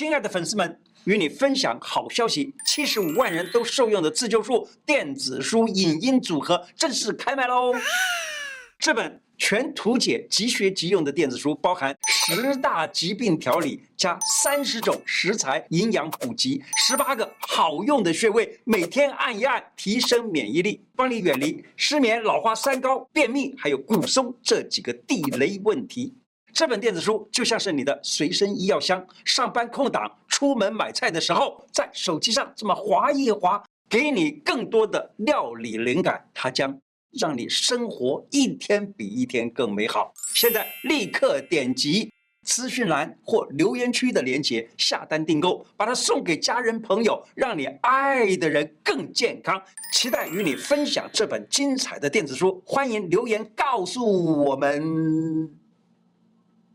[0.00, 7.74] 亲爱的粉丝们，与你分享好消息，七十五万人都受用的自救术电子书影音组合正式开卖喽！
[8.80, 9.20] 这本。
[9.42, 26.14] 全图解即学即用的电子书，包含十大疾病调理加三十种食材营养补给，十八个好用的穴位，每天按一按，提升免疫力，帮你远离失眠、老花、三高、便秘，还有骨松这几个地雷问题。
[26.60, 36.22] 这本电子书就像是你的随身医药箱，上班空档、出门买菜的时候，在手机上这么划一划，给你更多的料理灵感。
[36.34, 36.78] 它将。
[37.18, 40.12] 让你生活一天比一天更美好。
[40.34, 42.12] 现在立刻点击
[42.44, 49.60] 资讯栏或留言区的链接下单订购，把它送给家人朋友，让你爱的人更健康。
[49.94, 55.59] 期待与你分享这本精彩的电子书，欢迎留言告诉我们。